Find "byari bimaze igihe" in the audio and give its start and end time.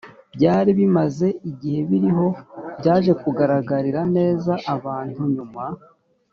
0.35-1.79